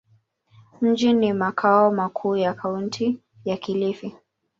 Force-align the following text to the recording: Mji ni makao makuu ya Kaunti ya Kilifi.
Mji 0.81 1.13
ni 1.13 1.33
makao 1.33 1.91
makuu 1.91 2.35
ya 2.37 2.53
Kaunti 2.53 3.19
ya 3.45 3.57
Kilifi. 3.57 4.15